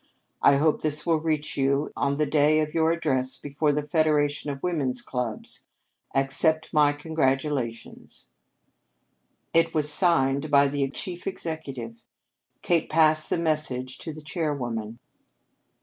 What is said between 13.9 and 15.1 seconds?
to the chairwoman.